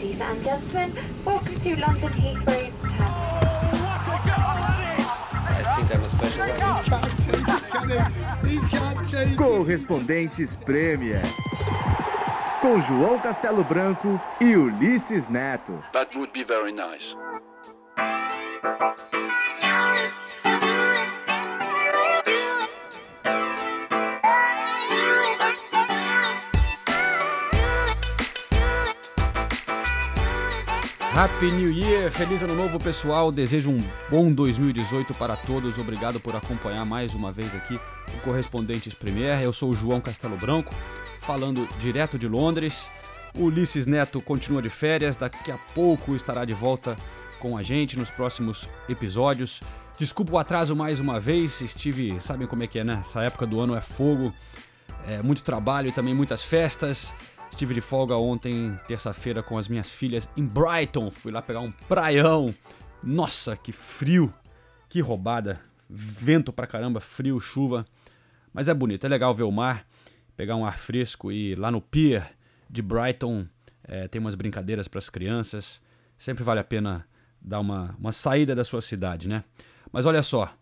[0.00, 0.92] Ladies and gentlemen,
[1.26, 2.72] welcome to London Heathrow
[6.08, 6.42] special
[9.36, 11.20] Correspondentes Premier.
[12.62, 15.78] Com João Castelo Branco e Ulisses Neto.
[15.92, 17.14] That would be very nice.
[31.20, 32.10] Happy New Year!
[32.10, 33.30] Feliz Ano Novo, pessoal!
[33.30, 35.76] Desejo um bom 2018 para todos.
[35.76, 39.38] Obrigado por acompanhar mais uma vez aqui o Correspondentes Premier.
[39.42, 40.74] Eu sou o João Castelo Branco,
[41.20, 42.90] falando direto de Londres.
[43.36, 46.96] O Ulisses Neto continua de férias, daqui a pouco estará de volta
[47.38, 49.60] com a gente nos próximos episódios.
[49.98, 52.96] Desculpa o atraso mais uma vez, estive, sabem como é que é, né?
[53.00, 54.32] Essa época do ano é fogo,
[55.06, 57.12] é muito trabalho e também muitas festas.
[57.50, 61.10] Estive de folga ontem, terça-feira, com as minhas filhas em Brighton.
[61.10, 62.54] Fui lá pegar um praião.
[63.02, 64.32] Nossa, que frio!
[64.88, 65.60] Que roubada!
[65.88, 67.84] Vento pra caramba, frio, chuva.
[68.52, 69.86] Mas é bonito, é legal ver o mar,
[70.36, 72.32] pegar um ar fresco e lá no pier
[72.68, 73.46] de Brighton
[73.84, 75.82] é, tem umas brincadeiras para as crianças.
[76.16, 77.06] Sempre vale a pena
[77.40, 79.44] dar uma, uma saída da sua cidade, né?
[79.92, 80.52] Mas olha só,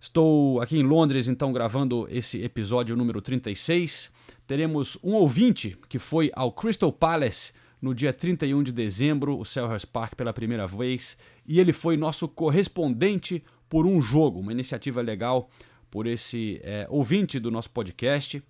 [0.00, 4.10] estou aqui em Londres, então, gravando esse episódio número 36
[4.48, 9.86] teremos um ouvinte que foi ao Crystal Palace no dia 31 de dezembro, o Selhurst
[9.86, 15.50] Park pela primeira vez, e ele foi nosso correspondente por um jogo, uma iniciativa legal
[15.90, 18.42] por esse é, ouvinte do nosso podcast.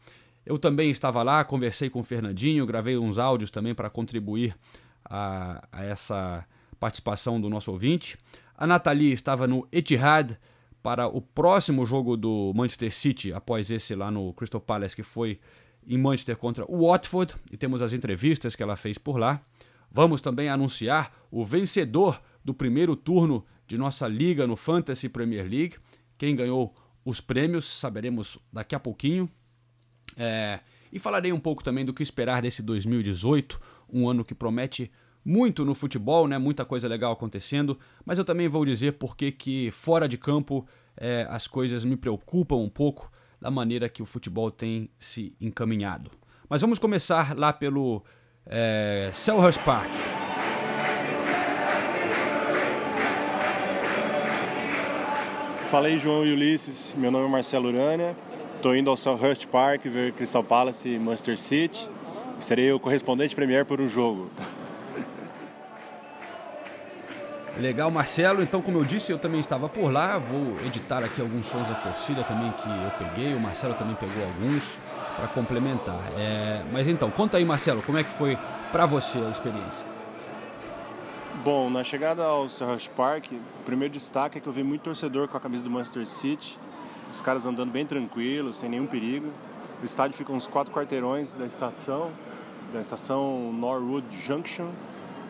[0.47, 4.57] Eu também estava lá, conversei com o Fernandinho, gravei uns áudios também para contribuir
[5.05, 6.47] a, a, essa
[6.81, 8.17] participação do nosso ouvinte.
[8.57, 10.39] A Nathalie estava no Etihad
[10.83, 15.41] para o próximo jogo do Manchester City, após esse lá no Crystal Palace, que foi
[15.87, 19.41] em Manchester contra o Watford e temos as entrevistas que ela fez por lá.
[19.91, 25.77] Vamos também anunciar o vencedor do primeiro turno de nossa liga no Fantasy Premier League.
[26.17, 29.31] Quem ganhou os prêmios saberemos daqui a pouquinho.
[30.17, 30.61] É,
[30.93, 34.91] e falarei um pouco também do que esperar desse 2018, um ano que promete
[35.29, 36.39] muito no futebol, né?
[36.39, 40.67] muita coisa legal acontecendo, mas eu também vou dizer porque que fora de campo
[40.97, 46.11] é, as coisas me preocupam um pouco da maneira que o futebol tem se encaminhado.
[46.49, 48.03] Mas vamos começar lá pelo
[48.47, 49.91] é, Selhurst Park.
[55.69, 58.17] Falei João e Ulisses, meu nome é Marcelo Urânia,
[58.57, 61.87] estou indo ao Selhurst Park ver Crystal Palace e Manchester City.
[62.41, 64.31] Serei o correspondente premier por um jogo.
[67.59, 68.41] Legal, Marcelo.
[68.41, 70.17] Então, como eu disse, eu também estava por lá.
[70.17, 73.35] Vou editar aqui alguns sons da torcida também que eu peguei.
[73.35, 74.79] O Marcelo também pegou alguns
[75.17, 76.01] para complementar.
[76.17, 76.63] É...
[76.73, 78.39] Mas então, conta aí, Marcelo, como é que foi
[78.71, 79.85] para você a experiência?
[81.43, 85.27] Bom, na chegada ao Selhurst Park, o primeiro destaque é que eu vi muito torcedor
[85.27, 86.59] com a camisa do Manchester City.
[87.11, 89.33] Os caras andando bem tranquilos, sem nenhum perigo.
[89.83, 92.13] O estádio fica uns quatro quarteirões da estação,
[92.73, 94.69] da estação Norwood Junction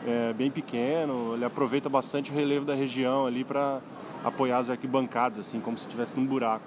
[0.08, 3.80] é bem pequeno, ele aproveita bastante o relevo da região ali para
[4.24, 6.64] apoiar as arquibancadas, assim, como se estivesse num buraco.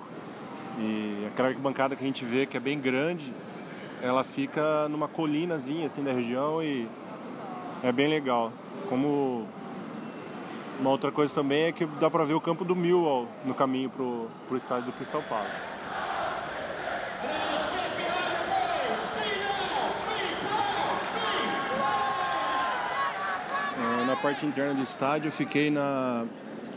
[0.79, 3.33] E aquela arquibancada que a gente vê que é bem grande,
[4.01, 6.87] ela fica numa colinazinha assim da região e
[7.83, 8.51] é bem legal.
[8.87, 9.47] Como
[10.79, 13.89] uma outra coisa também é que dá para ver o campo do Millwall no caminho
[13.89, 15.70] pro, pro estádio do Crystal Palace.
[24.21, 26.25] Parte interna do estádio, fiquei na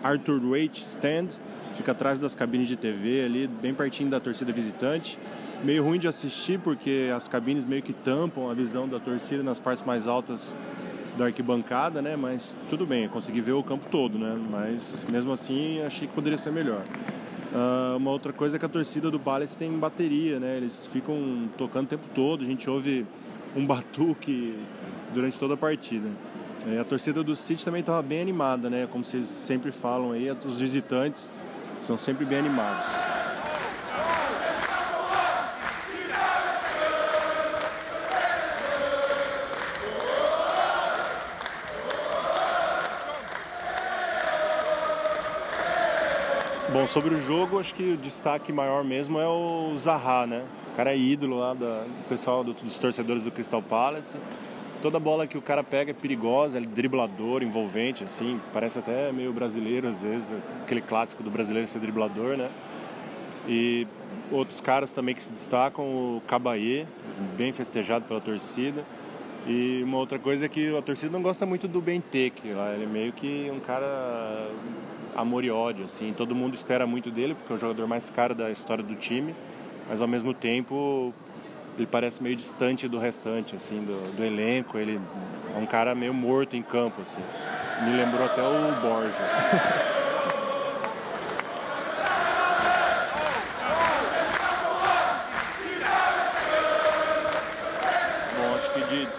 [0.03, 1.28] Arthur Waite Stand,
[1.75, 5.19] fica atrás das cabines de TV ali, bem pertinho da torcida visitante.
[5.62, 9.60] Meio ruim de assistir porque as cabines meio que tampam a visão da torcida nas
[9.60, 10.56] partes mais altas
[11.19, 12.16] da arquibancada, né?
[12.16, 14.38] Mas tudo bem, consegui ver o campo todo, né?
[14.50, 16.82] Mas mesmo assim achei que poderia ser melhor.
[17.53, 20.56] Uh, uma outra coisa é que a torcida do Palace tem bateria, né?
[20.56, 23.06] Eles ficam tocando o tempo todo, a gente ouve
[23.55, 24.59] um batuque
[25.12, 26.09] durante toda a partida.
[26.66, 28.88] É, a torcida do City também estava bem animada, né?
[28.90, 31.31] Como vocês sempre falam aí, os visitantes
[31.78, 32.87] são sempre bem animados.
[46.72, 50.43] Bom, sobre o jogo, acho que o destaque maior mesmo é o Zaha, né?
[50.72, 54.17] O cara é ídolo lá do pessoal do, dos torcedores do Crystal Palace
[54.84, 59.32] toda bola que o cara pega é perigosa, é driblador, envolvente, assim, parece até meio
[59.32, 62.50] brasileiro às vezes, aquele clássico do brasileiro ser driblador, né?
[63.48, 63.86] E
[64.31, 66.84] outros caras também que se destacam, o Cabaê,
[67.34, 68.84] bem festejado pela torcida.
[69.46, 72.48] E uma outra coisa é que a torcida não gosta muito do Benteke.
[72.48, 74.50] Ele é meio que um cara
[75.16, 76.12] amor e ódio, assim.
[76.14, 79.34] Todo mundo espera muito dele, porque é o jogador mais caro da história do time.
[79.88, 81.14] Mas ao mesmo tempo,
[81.76, 84.79] ele parece meio distante do restante, assim, do, do elenco.
[84.79, 85.00] Ele
[85.55, 87.23] é um cara meio morto em campo, assim.
[87.82, 89.93] Me lembrou até o Borja.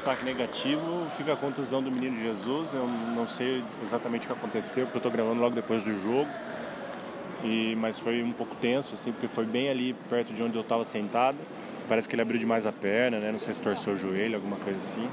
[0.05, 2.73] destaque negativo fica a contusão do menino Jesus.
[2.73, 6.29] Eu não sei exatamente o que aconteceu, porque eu estou gravando logo depois do jogo.
[7.43, 10.61] E, mas foi um pouco tenso, assim, porque foi bem ali perto de onde eu
[10.61, 11.37] estava sentado.
[11.87, 13.31] Parece que ele abriu demais a perna, né?
[13.31, 15.07] Não sei se torceu o joelho, alguma coisa assim.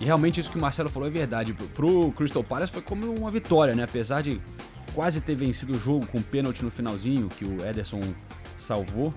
[0.00, 1.52] E realmente isso que o Marcelo falou é verdade.
[1.74, 3.82] Pro Crystal Palace foi como uma vitória, né?
[3.82, 4.40] Apesar de
[4.94, 8.00] quase ter vencido o jogo com um pênalti no finalzinho que o Ederson
[8.56, 9.12] salvou,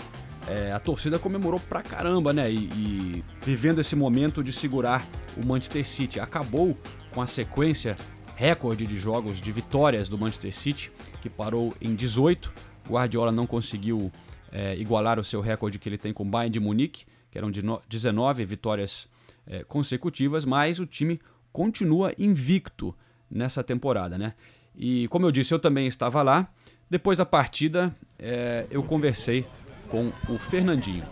[0.48, 2.52] é, a torcida comemorou pra caramba, né?
[2.52, 5.06] E, e, vivendo esse momento de segurar
[5.36, 6.20] o Manchester City.
[6.20, 6.78] Acabou
[7.12, 7.98] com a sequência
[8.36, 10.92] recorde de jogos de vitórias do Manchester City,
[11.22, 12.54] que parou em 18.
[12.88, 14.12] O Guardiola não conseguiu
[14.52, 17.50] é, igualar o seu recorde que ele tem com o Bayern de Munique, que eram
[17.50, 19.08] de 19 vitórias
[19.48, 21.20] é, consecutivas, mas o time
[21.52, 22.96] continua invicto
[23.30, 24.34] nessa temporada, né?
[24.78, 26.48] E como eu disse, eu também estava lá.
[26.90, 29.46] Depois da partida, é, eu conversei
[29.90, 31.06] com o Fernandinho.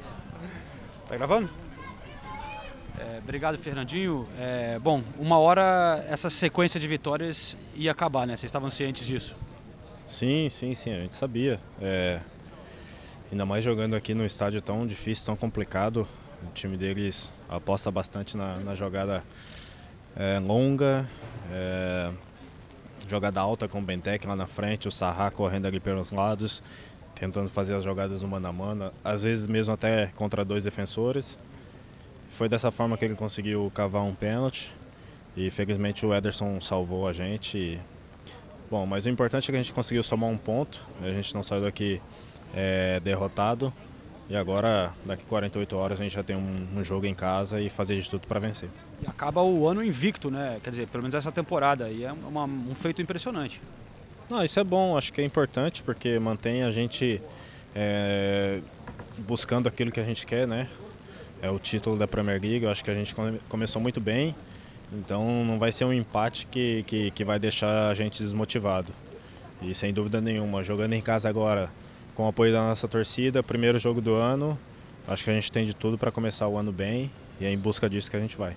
[1.07, 1.49] Tá gravando?
[2.99, 4.27] É, obrigado, Fernandinho.
[4.39, 8.35] É, bom, uma hora essa sequência de vitórias ia acabar, né?
[8.37, 9.35] Vocês estavam cientes disso?
[10.05, 10.93] Sim, sim, sim.
[10.93, 11.59] A gente sabia.
[11.81, 12.19] É,
[13.31, 16.07] ainda mais jogando aqui num estádio tão difícil, tão complicado.
[16.43, 19.23] O time deles aposta bastante na, na jogada
[20.15, 21.09] é, longa.
[23.07, 26.63] Jogada alta com o Bentec lá na frente, o Sarra correndo ali pelos lados,
[27.15, 31.37] tentando fazer as jogadas no mano a mano, às vezes mesmo até contra dois defensores.
[32.31, 34.73] Foi dessa forma que ele conseguiu cavar um pênalti
[35.35, 37.57] e felizmente o Ederson salvou a gente.
[37.57, 37.79] E...
[38.69, 41.43] Bom, mas o importante é que a gente conseguiu somar um ponto, a gente não
[41.43, 42.01] saiu daqui
[42.55, 43.71] é, derrotado.
[44.29, 47.69] E agora, daqui 48 horas, a gente já tem um, um jogo em casa e
[47.69, 48.69] fazer de tudo para vencer.
[49.01, 50.59] E acaba o ano invicto, né?
[50.63, 51.89] Quer dizer, pelo menos essa temporada.
[51.89, 53.61] E é uma, um feito impressionante.
[54.29, 57.21] Não, isso é bom, acho que é importante porque mantém a gente
[57.75, 58.61] é,
[59.19, 60.67] buscando aquilo que a gente quer, né?
[61.41, 64.33] É o título da Premier League, eu acho que a gente come, começou muito bem,
[64.93, 68.93] então não vai ser um empate que, que, que vai deixar a gente desmotivado.
[69.61, 71.69] E sem dúvida nenhuma, jogando em casa agora,
[72.15, 74.57] com o apoio da nossa torcida, primeiro jogo do ano.
[75.07, 77.57] Acho que a gente tem de tudo para começar o ano bem e é em
[77.57, 78.55] busca disso que a gente vai.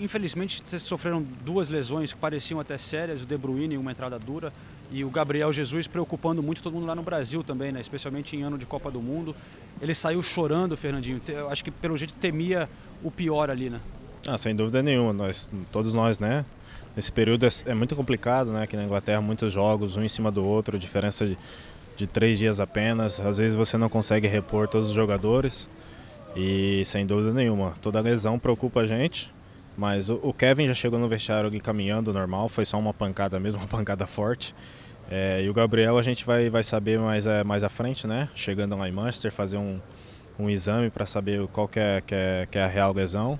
[0.00, 4.52] Infelizmente, vocês sofreram duas lesões que pareciam até sérias, o De Bruyne, uma entrada dura,
[4.90, 7.80] e o Gabriel Jesus preocupando muito todo mundo lá no Brasil também, né?
[7.80, 9.34] especialmente em ano de Copa do Mundo.
[9.80, 11.20] Ele saiu chorando, Fernandinho.
[11.28, 12.68] Eu acho que pelo jeito temia
[13.02, 13.80] o pior ali, né?
[14.26, 15.12] Ah, sem dúvida nenhuma.
[15.12, 16.44] Nós, todos nós, né?
[16.96, 18.62] Esse período é, é muito complicado, né?
[18.62, 21.36] Aqui na Inglaterra, muitos jogos, um em cima do outro, diferença de
[21.96, 23.18] de três dias apenas.
[23.18, 25.68] Às vezes você não consegue repor todos os jogadores
[26.36, 29.34] e sem dúvida nenhuma, toda lesão preocupa a gente.
[29.76, 33.60] Mas o, Kevin já chegou no vestiário ali caminhando normal, foi só uma pancada mesmo,
[33.62, 34.54] uma pancada forte.
[35.10, 38.28] É, e o Gabriel a gente vai, vai saber mais, é, mais à frente, né?
[38.34, 39.78] Chegando lá em Manchester, fazer um,
[40.38, 43.38] um exame para saber qual que é, que, é, que é a real lesão.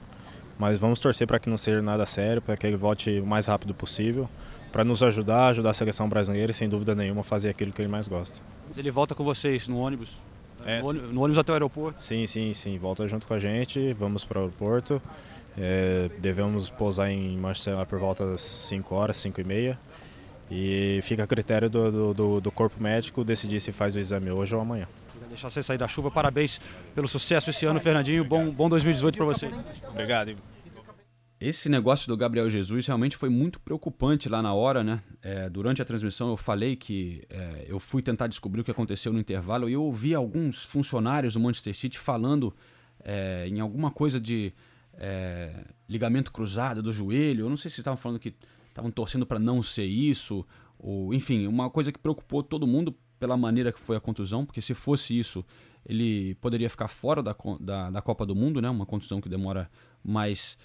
[0.58, 3.46] Mas vamos torcer para que não seja nada sério, para que ele volte o mais
[3.46, 4.28] rápido possível,
[4.76, 7.88] para nos ajudar, ajudar a seleção brasileira e sem dúvida nenhuma fazer aquilo que ele
[7.88, 8.42] mais gosta.
[8.68, 10.18] Mas ele volta com vocês no ônibus?
[10.66, 12.02] É, no, ônibus, no ônibus até o aeroporto?
[12.02, 12.76] Sim, sim, sim.
[12.76, 15.00] Volta junto com a gente, vamos para o aeroporto.
[15.56, 19.78] É, devemos pousar em Manchester por volta das 5 horas, 5 e meia.
[20.50, 24.54] E fica a critério do, do, do, corpo médico decidir se faz o exame hoje
[24.54, 24.86] ou amanhã.
[25.28, 26.10] Deixar você sair da chuva.
[26.10, 26.60] Parabéns
[26.94, 28.22] pelo sucesso esse ano, Fernandinho.
[28.24, 29.58] Bom, bom 2018 para vocês.
[29.88, 30.36] Obrigado.
[31.38, 35.02] Esse negócio do Gabriel Jesus realmente foi muito preocupante lá na hora, né?
[35.20, 39.12] É, durante a transmissão eu falei que é, eu fui tentar descobrir o que aconteceu
[39.12, 42.54] no intervalo e eu ouvi alguns funcionários do Manchester City falando
[43.04, 44.50] é, em alguma coisa de
[44.94, 45.52] é,
[45.86, 47.44] ligamento cruzado do joelho.
[47.44, 48.34] Eu não sei se estavam falando que
[48.68, 50.42] estavam torcendo para não ser isso,
[50.78, 54.62] ou enfim, uma coisa que preocupou todo mundo pela maneira que foi a contusão, porque
[54.62, 55.44] se fosse isso,
[55.84, 58.70] ele poderia ficar fora da, da, da Copa do Mundo, né?
[58.70, 59.70] Uma contusão que demora
[60.02, 60.58] mais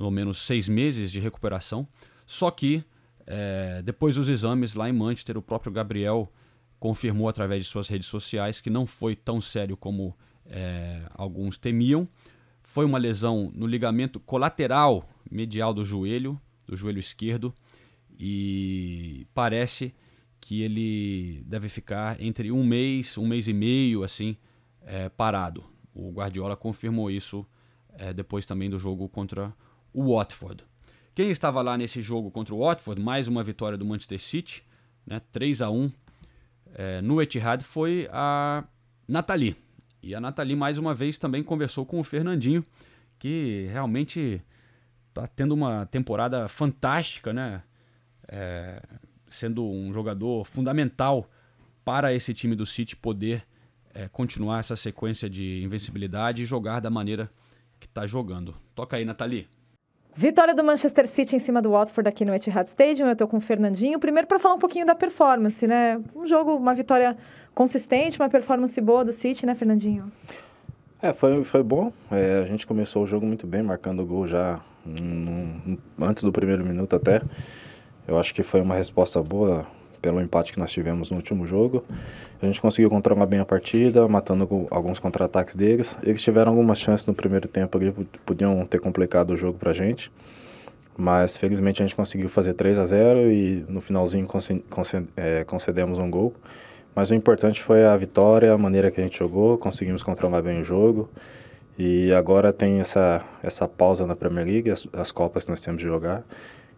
[0.00, 1.86] ou menos seis meses de recuperação.
[2.26, 2.84] Só que
[3.26, 6.32] é, depois dos exames lá em Manchester, o próprio Gabriel
[6.78, 10.16] confirmou através de suas redes sociais que não foi tão sério como
[10.46, 12.08] é, alguns temiam.
[12.62, 17.54] Foi uma lesão no ligamento colateral medial do joelho, do joelho esquerdo,
[18.18, 19.94] e parece
[20.40, 24.36] que ele deve ficar entre um mês, um mês e meio, assim,
[24.82, 25.64] é, parado.
[25.94, 27.46] O Guardiola confirmou isso
[27.92, 29.52] é, depois também do jogo contra o
[29.94, 30.64] Watford.
[31.14, 34.64] Quem estava lá nesse jogo contra o Watford, mais uma vitória do Manchester City,
[35.06, 35.90] né, 3 a 1
[36.74, 38.64] é, no Etihad, foi a
[39.06, 39.56] Nathalie.
[40.02, 42.64] E a Nathalie, mais uma vez, também conversou com o Fernandinho,
[43.18, 44.40] que realmente
[45.08, 47.62] está tendo uma temporada fantástica, né?
[48.28, 48.80] É,
[49.28, 51.28] sendo um jogador fundamental
[51.84, 53.44] para esse time do City poder
[53.92, 57.30] é, continuar essa sequência de invencibilidade e jogar da maneira
[57.78, 58.54] que está jogando.
[58.74, 59.48] Toca aí, Nathalie.
[60.14, 63.06] Vitória do Manchester City em cima do Watford aqui no Etihad Stadium.
[63.06, 63.98] Eu estou com o Fernandinho.
[63.98, 66.00] Primeiro para falar um pouquinho da performance, né?
[66.14, 67.16] Um jogo, uma vitória
[67.54, 70.10] consistente, uma performance boa do City, né, Fernandinho?
[71.00, 71.92] É, foi, foi bom.
[72.10, 74.60] É, a gente começou o jogo muito bem, marcando o gol já
[76.00, 77.22] antes do primeiro minuto até.
[78.06, 79.66] Eu acho que foi uma resposta boa
[80.00, 81.84] pelo empate que nós tivemos no último jogo.
[82.40, 85.96] A gente conseguiu controlar bem a partida, matando alguns contra-ataques deles.
[86.02, 87.92] Eles tiveram algumas chances no primeiro tempo ali,
[88.24, 90.10] podiam ter complicado o jogo pra gente.
[90.96, 94.26] Mas felizmente a gente conseguiu fazer 3 a 0 e no finalzinho
[95.16, 96.34] é, concedemos um gol.
[96.94, 100.60] Mas o importante foi a vitória, a maneira que a gente jogou, conseguimos controlar bem
[100.60, 101.08] o jogo.
[101.78, 105.80] E agora tem essa, essa pausa na Premier League, as, as Copas que nós temos
[105.80, 106.24] de jogar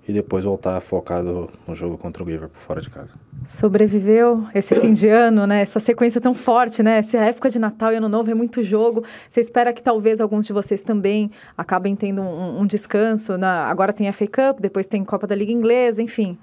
[0.06, 3.10] e depois voltar focado no jogo contra o Liverpool fora de casa.
[3.44, 5.62] Sobreviveu esse fim de ano, né?
[5.62, 6.98] Essa sequência tão forte, né?
[6.98, 9.04] Essa época de Natal e Ano Novo é muito jogo.
[9.28, 13.38] Você espera que talvez alguns de vocês também acabem tendo um, um descanso.
[13.38, 13.66] Na...
[13.66, 16.36] Agora tem a FA Cup, depois tem Copa da Liga Inglesa, enfim.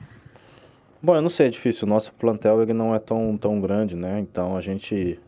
[1.02, 1.86] Bom, eu não sei, é difícil.
[1.86, 4.20] O nosso plantel ele não é tão, tão grande, né?
[4.20, 5.20] Então a gente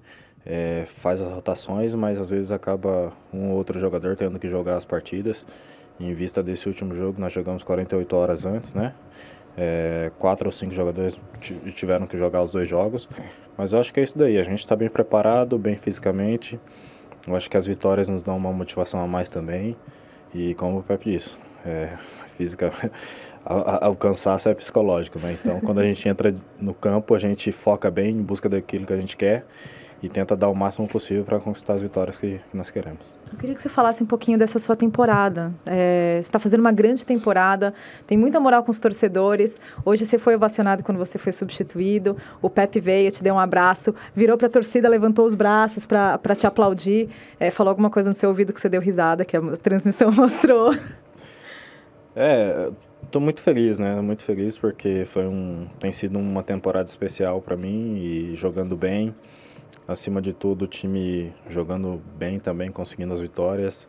[0.46, 4.78] é, faz as rotações, mas às vezes acaba um ou outro jogador tendo que jogar
[4.78, 5.46] as partidas.
[6.02, 8.94] Em vista desse último jogo, nós jogamos 48 horas antes, né?
[9.56, 11.20] É, quatro ou cinco jogadores
[11.76, 13.08] tiveram que jogar os dois jogos.
[13.56, 14.40] Mas eu acho que é isso daí.
[14.40, 16.60] A gente está bem preparado, bem fisicamente.
[17.28, 19.76] Eu acho que as vitórias nos dão uma motivação a mais também.
[20.34, 21.90] E como o Pepe disse, é,
[22.36, 22.72] física,
[23.46, 25.38] a, a, o cansaço é psicológico, né?
[25.40, 28.94] Então, quando a gente entra no campo, a gente foca bem em busca daquilo que
[28.94, 29.46] a gente quer
[30.02, 33.14] e tenta dar o máximo possível para conquistar as vitórias que, que, nós queremos.
[33.32, 35.54] Eu queria que você falasse um pouquinho dessa sua temporada.
[35.66, 37.74] É, você está fazendo uma grande temporada,
[38.08, 39.62] tem muita moral com os torcedores.
[39.86, 42.18] Hoje você foi ovacionado quando você foi substituído.
[42.42, 46.36] O Pepe veio, te deu um abraço, virou para a torcida, levantou os braços para
[46.36, 49.42] te aplaudir, é, falou alguma coisa no seu ouvido que você deu risada, que a
[49.62, 50.76] transmissão mostrou.
[52.16, 52.72] É,
[53.04, 54.02] estou muito feliz, né?
[54.02, 59.14] Muito feliz porque foi um, tem sido uma temporada especial para mim e jogando bem
[59.88, 63.88] acima de tudo, o time jogando bem também, conseguindo as vitórias,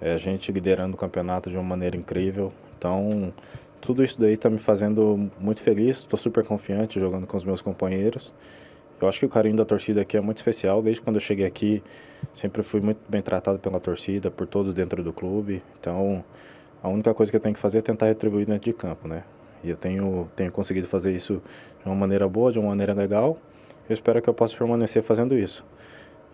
[0.00, 2.52] é, a gente liderando o campeonato de uma maneira incrível.
[2.78, 3.32] Então,
[3.80, 7.62] tudo isso daí está me fazendo muito feliz, estou super confiante jogando com os meus
[7.62, 8.32] companheiros.
[9.00, 10.82] Eu acho que o carinho da torcida aqui é muito especial.
[10.82, 11.82] Desde quando eu cheguei aqui,
[12.32, 15.62] sempre fui muito bem tratado pela torcida, por todos dentro do clube.
[15.78, 16.24] Então,
[16.82, 19.22] a única coisa que eu tenho que fazer é tentar retribuir dentro de campo, né?
[19.62, 21.42] E eu tenho, tenho conseguido fazer isso
[21.82, 23.38] de uma maneira boa, de uma maneira legal.
[23.88, 25.64] Eu espero que eu possa permanecer fazendo isso.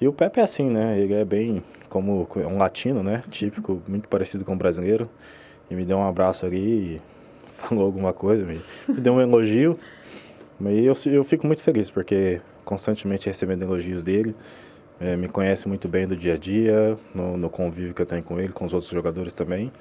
[0.00, 0.98] E o Pepe é assim, né?
[0.98, 3.22] Ele é bem como é um latino, né?
[3.30, 5.08] Típico, muito parecido com o brasileiro.
[5.70, 7.00] E me deu um abraço ali
[7.68, 9.78] falou alguma coisa, me, me deu um elogio.
[10.60, 14.34] E eu, eu fico muito feliz porque constantemente recebendo elogios dele,
[15.00, 18.22] é, me conhece muito bem do dia a dia, no, no, convívio que eu tenho
[18.22, 19.72] com ele, com os outros jogadores também.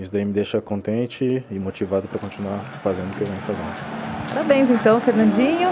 [0.00, 4.28] Isso daí me deixa contente e motivado para continuar fazendo o que eu venho fazendo.
[4.28, 5.68] Parabéns então, Fernandinho.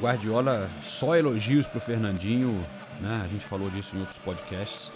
[0.00, 2.64] Guardiola só elogios para o Fernandinho,
[3.00, 3.22] né?
[3.24, 4.90] A gente falou disso em outros podcasts.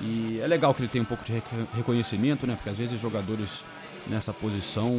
[0.00, 1.42] E é legal que ele tenha um pouco de
[1.74, 2.54] reconhecimento, né?
[2.54, 3.64] Porque às vezes jogadores
[4.06, 4.90] nessa posição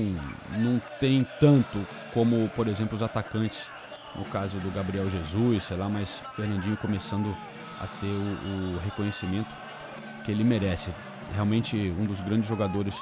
[0.57, 3.69] não tem tanto como, por exemplo, os atacantes.
[4.15, 7.35] No caso do Gabriel Jesus, sei lá, mas Fernandinho começando
[7.79, 9.53] a ter o, o reconhecimento
[10.25, 10.91] que ele merece.
[11.33, 12.95] Realmente um dos grandes jogadores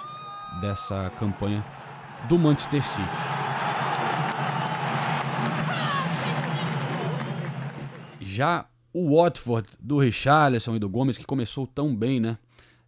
[0.60, 1.64] dessa campanha
[2.28, 3.45] do Manchester City.
[8.36, 12.38] Já o Watford do Richarlison e do Gomes, que começou tão bem, né?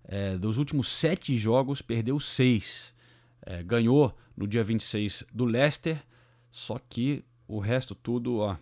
[0.04, 2.94] É, dos últimos sete jogos, perdeu seis.
[3.46, 6.04] É, ganhou no dia 26 do Leicester,
[6.52, 8.58] só que o resto tudo, ó,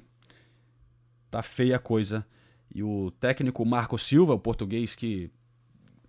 [1.31, 2.23] tá feia a coisa.
[2.71, 5.31] E o técnico Marco Silva, o português que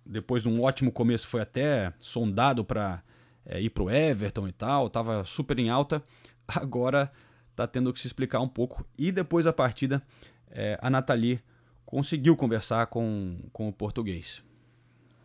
[0.05, 3.01] depois de um ótimo começo foi até sondado para
[3.43, 6.03] é, ir pro Everton e tal, tava super em alta,
[6.47, 7.11] agora
[7.55, 8.85] tá tendo que se explicar um pouco.
[8.95, 10.03] E depois da partida
[10.51, 11.39] é, a Nathalie
[11.85, 14.43] conseguiu conversar com, com o português.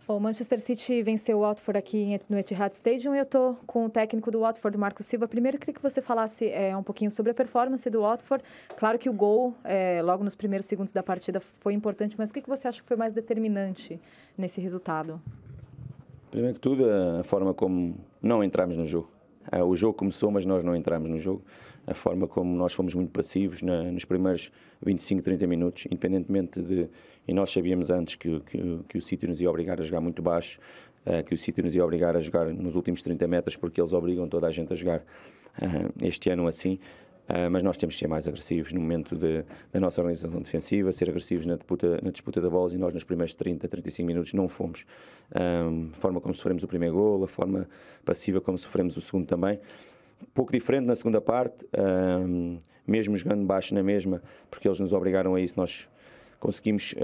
[0.07, 3.91] o Manchester City venceu o Watford aqui no Etihad Stadium e eu estou com o
[3.91, 5.27] técnico do Watford, Marco Silva.
[5.27, 8.45] Primeiro, queria que você falasse é, um pouquinho sobre a performance do Watford.
[8.77, 12.35] Claro que o gol, é, logo nos primeiros segundos da partida, foi importante, mas o
[12.35, 14.01] que, que você acha que foi mais determinante
[14.39, 15.21] nesse resultado?
[16.31, 19.11] Primeiro que tudo, a forma como não entramos no jogo.
[19.51, 21.43] É, o jogo começou, mas nós não entramos no jogo
[21.87, 24.53] a forma como nós fomos muito passivos na, nos primeiros
[24.85, 26.89] 25, 30 minutos, independentemente de.
[27.27, 30.21] E nós sabíamos antes que, que, que o sítio nos ia obrigar a jogar muito
[30.21, 30.59] baixo,
[31.07, 33.93] uh, que o sítio nos ia obrigar a jogar nos últimos 30 metros, porque eles
[33.93, 36.79] obrigam toda a gente a jogar uh, este ano assim.
[37.29, 40.91] Uh, mas nós temos que ser mais agressivos no momento de, da nossa organização defensiva,
[40.91, 44.35] ser agressivos na disputa, na disputa da bola e nós nos primeiros 30, 35 minutos
[44.35, 44.85] não fomos.
[45.31, 47.69] A forma como sofremos o primeiro gol, a forma
[48.05, 49.61] passiva como sofremos o segundo também
[50.23, 51.67] um pouco diferente na segunda parte,
[52.87, 55.89] mesmo jogando baixo na mesma, porque eles nos obrigaram a isso, nós
[56.41, 56.95] conseguimos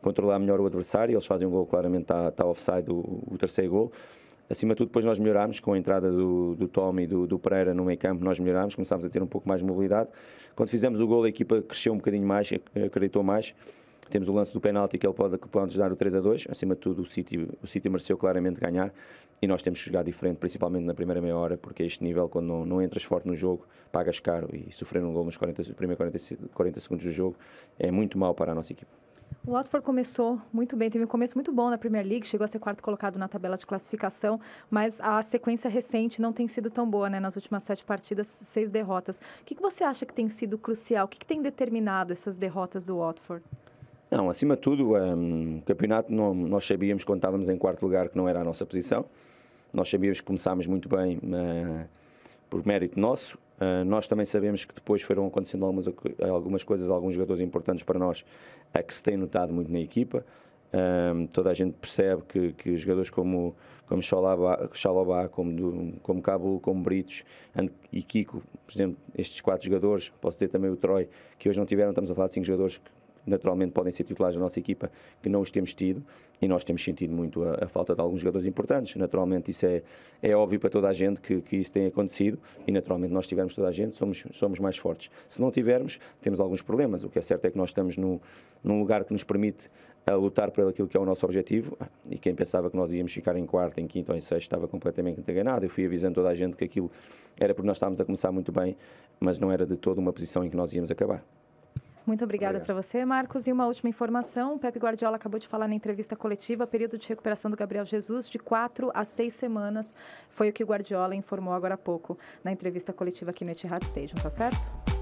[0.00, 3.70] controlar melhor o adversário, eles fazem um gol, claramente está, está offside o, o terceiro
[3.70, 3.92] gol.
[4.50, 7.38] Acima de tudo, depois nós melhorámos com a entrada do, do Tom e do, do
[7.38, 10.08] Pereira no meio campo, nós melhorámos, começámos a ter um pouco mais de mobilidade.
[10.56, 12.50] Quando fizemos o gol, a equipa cresceu um bocadinho mais,
[12.86, 13.54] acreditou mais.
[14.08, 16.46] Temos o lance do penalti que ele pode, que pode dar o 3 a 2.
[16.50, 18.92] Acima de tudo, o City, o City mereceu claramente ganhar
[19.40, 22.28] e nós temos que jogar diferente, principalmente na primeira meia hora, porque a este nível,
[22.28, 25.62] quando não, não entras forte no jogo, pagas caro e sofrer um gol nos 40,
[25.74, 27.36] primeiros 40, 40 segundos do jogo
[27.78, 28.90] é muito mal para a nossa equipe.
[29.46, 32.48] O Watford começou muito bem, teve um começo muito bom na Premier League, chegou a
[32.48, 34.40] ser quarto colocado na tabela de classificação,
[34.70, 37.20] mas a sequência recente não tem sido tão boa, né?
[37.20, 39.18] Nas últimas sete partidas, seis derrotas.
[39.40, 41.06] O que, que você acha que tem sido crucial?
[41.06, 43.44] O que, que tem determinado essas derrotas do Watford?
[44.10, 48.08] Não, acima de tudo, um, o campeonato não, nós sabíamos quando estávamos em quarto lugar
[48.08, 49.04] que não era a nossa posição.
[49.70, 51.86] Nós sabíamos que começámos muito bem uh,
[52.48, 53.36] por mérito nosso.
[53.60, 55.86] Uh, nós também sabemos que depois foram acontecendo algumas,
[56.26, 58.24] algumas coisas, alguns jogadores importantes para nós,
[58.74, 60.24] uh, que se tem notado muito na equipa.
[61.32, 66.82] Toda a gente percebe que, que jogadores como, como Xalobá, como, do, como Cabo, como
[66.82, 67.24] Britos
[67.90, 71.64] e Kiko, por exemplo, estes quatro jogadores, posso dizer também o Troy, que hoje não
[71.64, 72.90] tiveram, estamos a falar de cinco jogadores que
[73.28, 74.90] naturalmente podem ser titulares da nossa equipa,
[75.22, 76.02] que não os temos tido
[76.40, 78.96] e nós temos sentido muito a, a falta de alguns jogadores importantes.
[78.96, 79.82] Naturalmente, isso é,
[80.22, 83.54] é óbvio para toda a gente que, que isso tem acontecido e, naturalmente, nós tivermos
[83.54, 85.10] toda a gente, somos, somos mais fortes.
[85.28, 87.04] Se não tivermos, temos alguns problemas.
[87.04, 88.20] O que é certo é que nós estamos no,
[88.62, 89.70] num lugar que nos permite
[90.06, 91.76] a lutar por aquilo que é o nosso objetivo
[92.10, 94.66] e quem pensava que nós íamos ficar em quarto, em quinto ou em sexto estava
[94.66, 95.66] completamente enganado.
[95.66, 96.90] Eu fui avisando toda a gente que aquilo
[97.38, 98.76] era porque nós estávamos a começar muito bem,
[99.20, 101.22] mas não era de toda uma posição em que nós íamos acabar.
[102.08, 103.46] Muito obrigada para você, Marcos.
[103.46, 107.06] E uma última informação: o Pepe Guardiola acabou de falar na entrevista coletiva, período de
[107.06, 109.94] recuperação do Gabriel Jesus de quatro a seis semanas.
[110.30, 113.84] Foi o que o Guardiola informou agora há pouco na entrevista coletiva aqui no Etihad
[113.84, 114.97] Stadium, tá certo?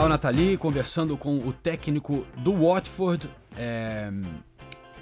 [0.00, 3.28] Legal, Nathalie, conversando com o técnico do Watford.
[3.54, 4.10] É...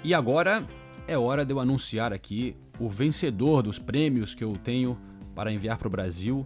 [0.03, 0.67] E agora
[1.07, 4.99] é hora de eu anunciar aqui o vencedor dos prêmios que eu tenho
[5.33, 6.45] para enviar para o Brasil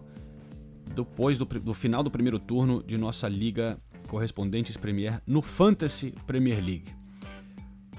[0.93, 3.75] depois do, do, final do primeiro turno de nossa Liga
[4.07, 6.93] Correspondentes Premier no Fantasy Premier League.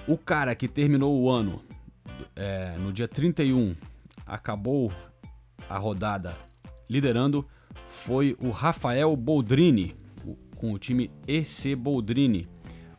[0.06, 1.64] O cara que terminou o ano
[2.36, 3.74] é, no dia 31,
[4.24, 4.92] acabou
[5.68, 6.36] a rodada
[6.88, 7.44] liderando,
[7.88, 10.03] foi o Rafael Boldrini,
[10.64, 12.48] com o time EC Boldrini,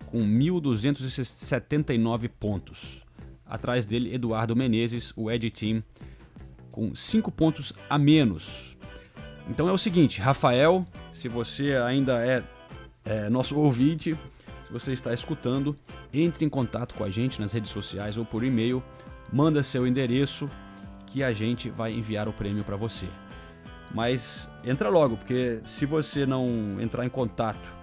[0.05, 3.03] com 1.279 pontos.
[3.43, 5.83] Atrás dele, Eduardo Menezes, o Ed Team,
[6.69, 8.77] com 5 pontos a menos.
[9.49, 12.43] Então é o seguinte, Rafael, se você ainda é,
[13.03, 14.15] é nosso ouvinte,
[14.63, 15.75] se você está escutando,
[16.13, 18.83] entre em contato com a gente nas redes sociais ou por e-mail,
[19.33, 20.47] manda seu endereço
[21.07, 23.07] que a gente vai enviar o prêmio para você.
[23.95, 27.73] Mas entra logo, porque se você não entrar em contato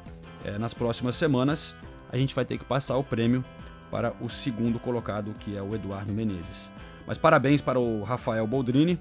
[0.45, 1.75] é, nas próximas semanas,
[2.11, 3.43] a gente vai ter que passar o prêmio
[3.91, 6.71] para o segundo colocado, que é o Eduardo Menezes.
[7.07, 9.01] Mas parabéns para o Rafael Boldrini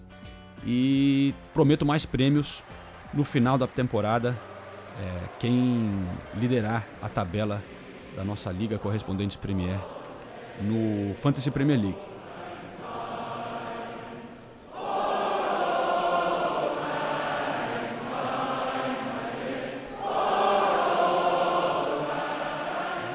[0.65, 2.63] e prometo mais prêmios
[3.13, 4.33] no final da temporada.
[4.97, 7.61] É, quem liderar a tabela
[8.15, 9.77] da nossa Liga Correspondentes Premier
[10.61, 12.10] no Fantasy Premier League.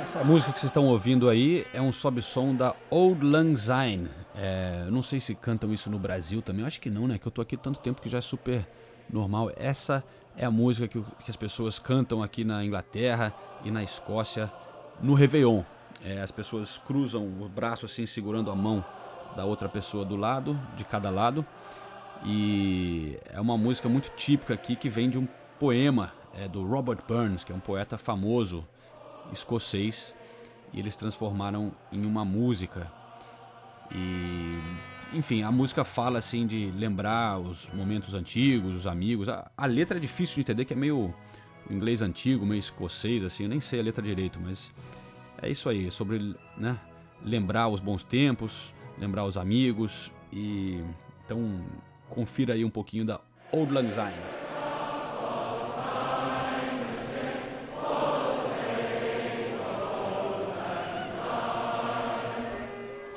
[0.06, 4.08] Essa música que vocês estão ouvindo aí é um sobe-som da Old Lang Syne.
[4.36, 7.18] É, não sei se cantam isso no Brasil também, acho que não, né?
[7.18, 8.64] Que eu tô aqui tanto tempo que já é super
[9.12, 9.50] normal.
[9.56, 10.04] Essa
[10.36, 14.48] é a música que, que as pessoas cantam aqui na Inglaterra e na Escócia
[15.02, 15.64] no Réveillon.
[16.04, 18.84] É, as pessoas cruzam o braço assim, segurando a mão
[19.34, 21.44] da outra pessoa do lado, de cada lado.
[22.24, 25.26] E é uma música muito típica aqui que vem de um
[25.58, 28.64] poema é, do Robert Burns, que é um poeta famoso
[29.32, 30.14] escocês
[30.72, 32.90] e eles transformaram em uma música.
[33.94, 34.58] E
[35.12, 39.28] enfim, a música fala assim de lembrar os momentos antigos, os amigos.
[39.28, 41.14] A, a letra é difícil de entender, que é meio
[41.70, 44.72] inglês antigo, meio escocês assim, eu nem sei a letra direito, mas
[45.40, 46.78] é isso aí, é sobre, né,
[47.22, 50.82] lembrar os bons tempos, lembrar os amigos e
[51.24, 51.64] então
[52.08, 53.20] confira aí um pouquinho da
[53.52, 54.35] Old Lang Syne.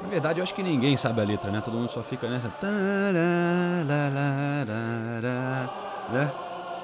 [0.09, 1.61] Na verdade, eu acho que ninguém sabe a letra, né?
[1.61, 2.47] Todo mundo só fica nessa.
[6.11, 6.33] Né?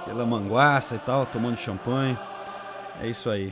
[0.05, 2.15] Pela manguaça e tal, tomando champanhe.
[3.01, 3.51] É isso aí.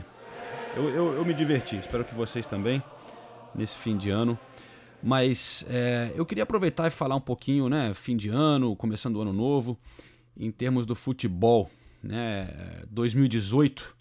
[0.76, 2.80] Eu, eu, eu me diverti, espero que vocês também,
[3.52, 4.38] nesse fim de ano.
[5.02, 7.92] Mas é, eu queria aproveitar e falar um pouquinho, né?
[7.94, 9.76] Fim de ano, começando o ano novo,
[10.36, 11.68] em termos do futebol,
[12.00, 12.48] né?
[12.92, 13.92] 2018,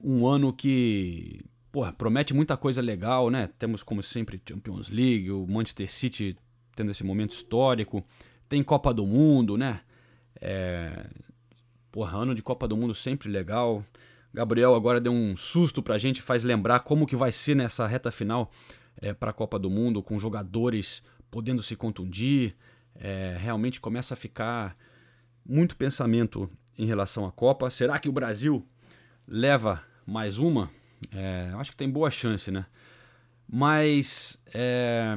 [0.00, 3.48] um ano que porra, promete muita coisa legal, né?
[3.58, 6.36] Temos, como sempre, Champions League, o Manchester City
[6.74, 8.04] tendo esse momento histórico,
[8.48, 9.80] tem Copa do Mundo, né?
[10.40, 11.06] É...
[11.90, 13.84] Porra, ano de Copa do Mundo sempre legal.
[14.32, 18.10] Gabriel agora deu um susto pra gente, faz lembrar como que vai ser nessa reta
[18.10, 18.52] final
[19.00, 22.54] é, para a Copa do Mundo, com jogadores podendo se contundir.
[22.94, 24.76] É, realmente começa a ficar
[25.44, 27.70] muito pensamento em relação à Copa.
[27.70, 28.64] Será que o Brasil
[29.26, 30.70] leva mais uma?
[31.12, 32.66] É, acho que tem boa chance, né?
[33.48, 35.14] Mas é,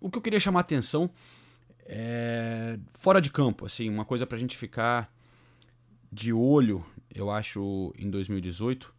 [0.00, 1.10] o que eu queria chamar a atenção
[1.86, 5.12] é fora de campo, assim, uma coisa para a gente ficar
[6.10, 6.84] de olho,
[7.14, 8.94] eu acho, em 2018,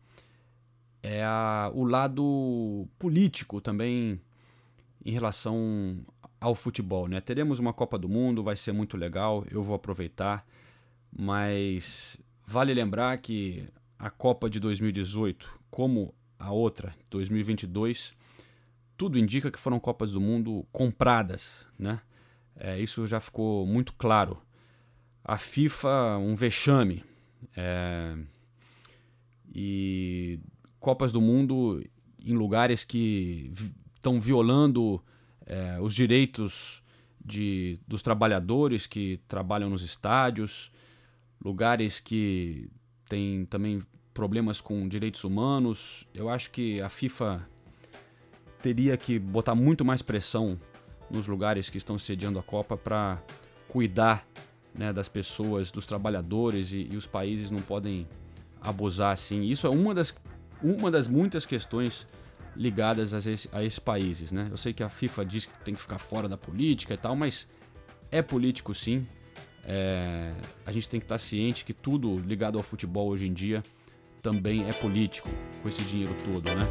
[1.02, 4.20] é a, o lado político também
[5.04, 6.04] em relação
[6.42, 7.22] ao futebol, né?
[7.22, 10.46] Teremos uma Copa do Mundo, vai ser muito legal, eu vou aproveitar,
[11.16, 13.68] mas vale lembrar que
[14.06, 18.14] a Copa de 2018, como a outra, 2022,
[18.96, 22.00] tudo indica que foram Copas do Mundo compradas, né?
[22.56, 24.40] É, isso já ficou muito claro.
[25.24, 27.04] A FIFA, um vexame.
[27.58, 28.16] É,
[29.52, 30.40] e
[30.80, 31.84] Copas do Mundo
[32.24, 33.52] em lugares que
[33.96, 35.04] estão violando
[35.48, 36.84] é, os direitos
[37.20, 40.72] de, dos trabalhadores que trabalham nos estádios,
[41.44, 42.70] lugares que
[43.10, 43.82] têm também
[44.16, 46.08] problemas com direitos humanos.
[46.14, 47.46] Eu acho que a FIFA
[48.64, 50.58] teria que botar muito mais pressão
[51.12, 53.22] nos lugares que estão sediando a Copa para
[53.68, 54.26] cuidar
[54.74, 58.08] né, das pessoas, dos trabalhadores e, e, os países não podem
[58.62, 59.44] abusar assim.
[59.44, 60.16] Isso é uma das,
[60.64, 62.08] uma das muitas questões
[62.56, 64.32] ligadas a, esse, a esses países.
[64.32, 64.48] Né?
[64.50, 67.18] Eu sei que a FIFA diz que tem que ficar fora da política e tal,
[67.18, 67.48] mas
[68.10, 69.06] é político sim.
[69.68, 70.32] É,
[70.66, 73.62] a gente tem que estar ciente que tudo ligado ao futebol hoje em dia
[74.26, 75.30] também é político
[75.62, 76.68] com esse dinheiro todo, né?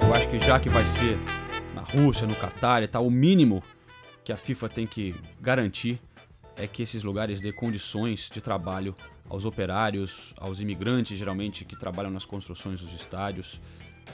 [0.00, 1.18] Eu acho que já que vai ser
[1.74, 3.62] na Rússia, no Catar e tal, o mínimo
[4.24, 6.00] que a FIFA tem que garantir
[6.56, 8.94] é que esses lugares dê condições de trabalho
[9.28, 13.60] aos operários, aos imigrantes, geralmente, que trabalham nas construções dos estádios.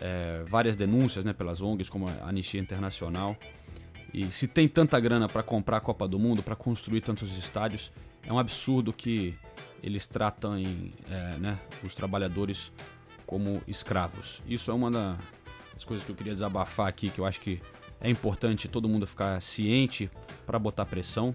[0.01, 3.37] É, várias denúncias né, pelas ONGs, como a Anistia Internacional.
[4.13, 7.91] E se tem tanta grana para comprar a Copa do Mundo, para construir tantos estádios,
[8.27, 9.35] é um absurdo que
[9.83, 12.73] eles tratam é, né, os trabalhadores
[13.27, 14.43] como escravos.
[14.47, 17.61] Isso é uma das coisas que eu queria desabafar aqui, que eu acho que
[18.01, 20.11] é importante todo mundo ficar ciente
[20.45, 21.33] para botar pressão.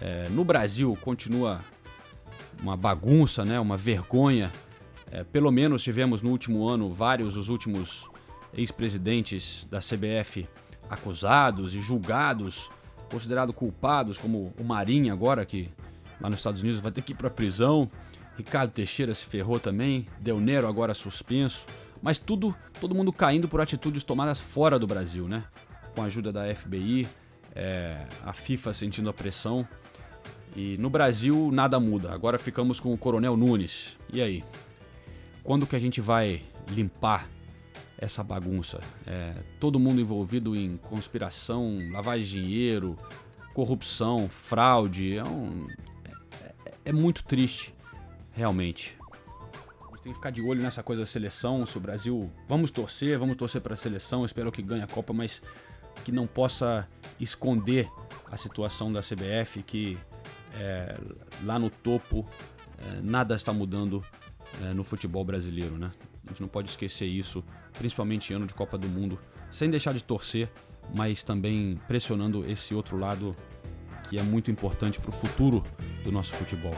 [0.00, 1.60] É, no Brasil continua
[2.60, 4.50] uma bagunça, né, uma vergonha.
[5.10, 8.08] É, pelo menos tivemos no último ano vários os últimos
[8.52, 10.48] ex-presidentes da CBF
[10.94, 12.70] acusados e julgados,
[13.10, 15.70] considerados culpados, como o Marinho agora, que
[16.20, 17.90] lá nos Estados Unidos vai ter que ir para prisão.
[18.36, 21.66] Ricardo Teixeira se ferrou também, Del Nero agora suspenso.
[22.02, 25.44] Mas tudo, todo mundo caindo por atitudes tomadas fora do Brasil, né?
[25.94, 27.08] Com a ajuda da FBI,
[27.54, 29.66] é, a FIFA sentindo a pressão.
[30.56, 32.12] E no Brasil nada muda.
[32.12, 33.96] Agora ficamos com o Coronel Nunes.
[34.12, 34.42] E aí?
[35.42, 37.28] Quando que a gente vai limpar
[38.04, 38.80] essa bagunça?
[39.06, 42.96] É, todo mundo envolvido em conspiração, lavagem de dinheiro,
[43.52, 45.16] corrupção, fraude.
[45.16, 45.66] É, um,
[46.66, 47.74] é, é muito triste,
[48.32, 48.96] realmente.
[49.82, 51.64] A gente tem que ficar de olho nessa coisa da seleção.
[51.64, 52.30] Se o Brasil.
[52.46, 54.24] Vamos torcer, vamos torcer para a seleção.
[54.24, 55.40] Espero que ganhe a Copa, mas
[56.04, 56.88] que não possa
[57.18, 57.88] esconder
[58.30, 59.96] a situação da CBF, que
[60.54, 60.96] é,
[61.42, 62.26] lá no topo
[62.78, 64.04] é, nada está mudando
[64.62, 65.90] é, no futebol brasileiro, né?
[66.26, 67.44] A gente não pode esquecer isso,
[67.78, 69.18] principalmente em ano de Copa do Mundo,
[69.50, 70.50] sem deixar de torcer,
[70.94, 73.34] mas também pressionando esse outro lado
[74.08, 75.62] que é muito importante para o futuro
[76.02, 76.74] do nosso futebol.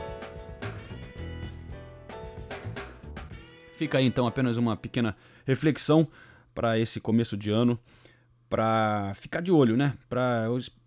[3.75, 6.07] Fica aí então apenas uma pequena reflexão
[6.53, 7.79] para esse começo de ano,
[8.49, 9.93] para ficar de olho, né?
[10.09, 10.45] Para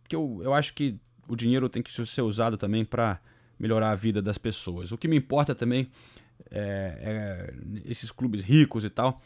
[0.08, 3.20] que eu, eu acho que o dinheiro tem que ser usado também para
[3.56, 4.90] melhorar a vida das pessoas.
[4.90, 5.88] O que me importa também
[6.50, 9.20] é, é, esses clubes ricos e tal,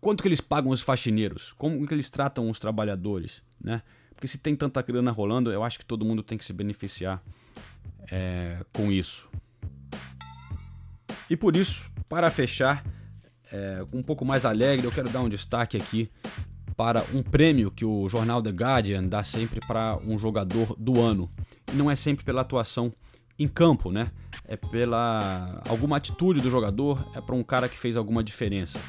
[0.00, 3.82] quanto que eles pagam os faxineiros, como que eles tratam os trabalhadores, né?
[4.14, 7.22] Porque se tem tanta grana rolando, eu acho que todo mundo tem que se beneficiar
[8.10, 9.28] é, com isso.
[11.28, 12.84] E por isso, para fechar,
[13.50, 16.10] é, um pouco mais alegre, eu quero dar um destaque aqui
[16.76, 21.28] para um prêmio que o jornal The Guardian dá sempre para um jogador do ano.
[21.72, 22.92] E não é sempre pela atuação
[23.42, 24.10] em campo, né?
[24.46, 28.80] É pela alguma atitude do jogador, é para um cara que fez alguma diferença.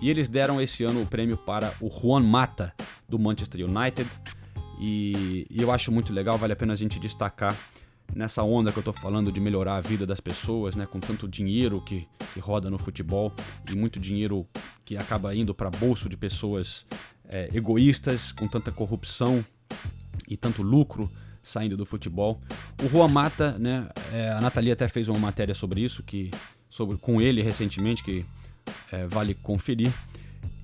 [0.00, 2.74] E eles deram esse ano o prêmio para o Juan Mata
[3.08, 4.08] do Manchester United.
[4.80, 7.56] E, e eu acho muito legal, vale a pena a gente destacar
[8.14, 11.26] nessa onda que eu tô falando de melhorar a vida das pessoas, né, com tanto
[11.26, 13.32] dinheiro que, que roda no futebol
[13.70, 14.46] e muito dinheiro
[14.84, 16.84] que acaba indo para bolso de pessoas
[17.28, 19.44] é, egoístas, com tanta corrupção
[20.28, 21.10] e tanto lucro
[21.44, 22.40] saindo do futebol.
[22.82, 26.30] O Juan Mata, né, é, a Natalia até fez uma matéria sobre isso, que
[26.68, 28.24] sobre com ele recentemente, que
[28.90, 29.92] é, vale conferir.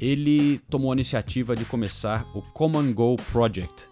[0.01, 3.87] Ele tomou a iniciativa de começar o Common Goal Project,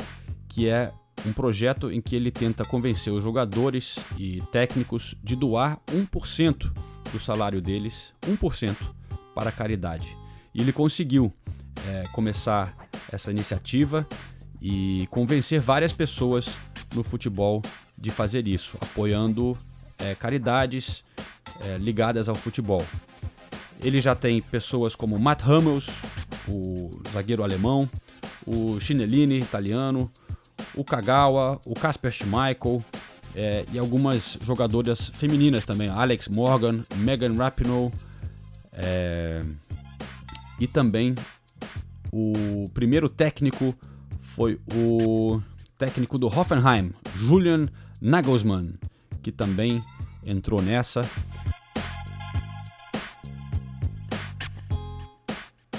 [0.49, 0.91] que é
[1.27, 6.73] um projeto em que ele tenta convencer os jogadores e técnicos de doar 1%
[7.13, 8.75] do salário deles, 1%
[9.35, 10.17] para a caridade.
[10.55, 11.33] E ele conseguiu
[11.87, 12.75] é, começar
[13.13, 14.07] essa iniciativa
[14.61, 16.57] e convencer várias pessoas
[16.95, 17.63] no futebol
[17.97, 19.57] de fazer isso, apoiando
[19.99, 21.05] é, caridades
[21.61, 22.85] é, ligadas ao futebol.
[23.81, 25.89] Ele já tem pessoas como Matt Hummels,
[26.49, 27.89] o zagueiro alemão,
[28.47, 30.11] o Chinellini, italiano,
[30.75, 32.85] o Kagawa, o Casper Schmeichel
[33.35, 37.93] é, e algumas jogadoras femininas também, Alex Morgan, Megan Rapinoe
[40.59, 41.15] e também
[42.13, 43.75] o primeiro técnico
[44.21, 45.41] foi o
[45.79, 47.69] técnico do Hoffenheim, Julian
[48.01, 48.75] Nagelsmann,
[49.23, 49.83] que também
[50.25, 51.09] entrou nessa.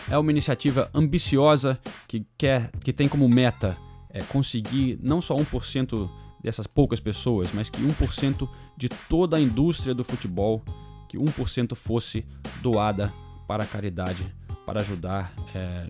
[0.10, 3.78] É uma iniciativa ambiciosa que quer, que tem como meta
[4.10, 6.10] é conseguir não só 1%
[6.42, 10.64] dessas poucas pessoas, mas que 1% de toda a indústria do futebol,
[11.08, 12.26] que 1% fosse
[12.62, 13.14] doada
[13.48, 14.34] para a caridade,
[14.66, 15.88] para ajudar é,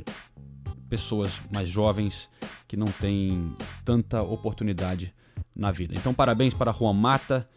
[0.89, 2.29] pessoas mais jovens
[2.67, 5.13] que não têm tanta oportunidade
[5.55, 5.93] na vida.
[5.95, 7.47] Então, parabéns para Juan Mata.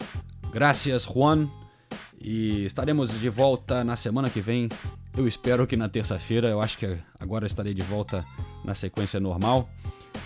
[0.52, 1.48] Gracias, Juan.
[2.20, 4.68] E estaremos de volta na semana que vem.
[5.16, 6.48] Eu espero que na terça-feira.
[6.48, 8.24] Eu acho que agora estarei de volta
[8.64, 9.68] na sequência normal.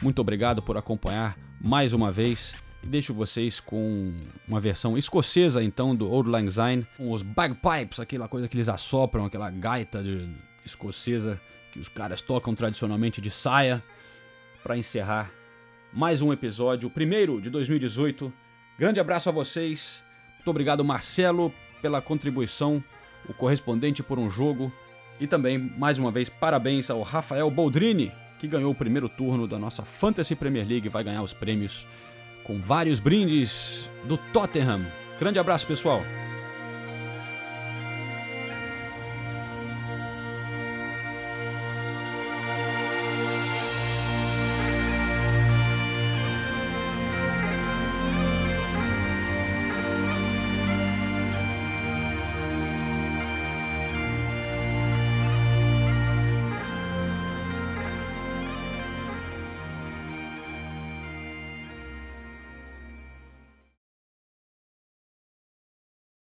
[0.03, 2.55] Muito obrigado por acompanhar mais uma vez.
[2.83, 4.13] E deixo vocês com
[4.47, 8.69] uma versão escocesa então do Old Lang Syne, com os bagpipes, aquela coisa que eles
[8.69, 10.29] assopram, aquela gaita de-
[10.67, 11.41] escocesa
[11.73, 13.83] que os caras tocam tradicionalmente de saia,
[14.63, 15.31] para encerrar
[15.93, 18.33] mais um episódio, o primeiro de 2018.
[18.79, 20.03] Grande abraço a vocês.
[20.37, 22.83] Muito obrigado, Marcelo, pela contribuição,
[23.29, 24.73] o correspondente por um jogo.
[25.21, 29.59] E também, mais uma vez, parabéns ao Rafael Boldrini, que ganhou o primeiro turno da
[29.59, 31.87] nossa Fantasy Premier League e vai ganhar os prêmios
[32.43, 34.85] com vários brindes do Tottenham.
[35.19, 36.03] Grande abraço, pessoal!